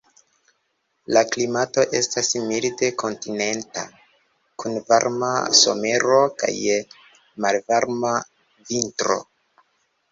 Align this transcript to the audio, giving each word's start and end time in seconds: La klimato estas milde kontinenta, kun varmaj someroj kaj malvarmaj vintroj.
La 1.17 1.21
klimato 1.33 1.83
estas 1.99 2.29
milde 2.47 2.89
kontinenta, 3.03 3.85
kun 4.65 4.81
varmaj 4.89 5.37
someroj 5.63 6.25
kaj 6.43 6.53
malvarmaj 7.47 8.17
vintroj. 8.75 9.23